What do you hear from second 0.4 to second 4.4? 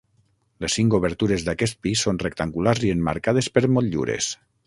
Les cinc obertures d'aquest pis són rectangulars i emmarcades per motllures.